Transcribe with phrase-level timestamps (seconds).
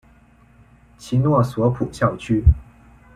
[0.97, 2.43] 其诺索普校区。